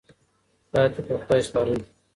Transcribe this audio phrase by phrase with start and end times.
[0.71, 1.77] پاتې په خدای سپارئ.